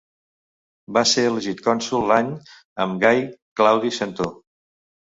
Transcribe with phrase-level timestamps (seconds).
[0.97, 2.33] Va ser elegit cònsol l'any
[2.87, 3.25] amb Gai
[3.63, 4.33] Claudi Centó.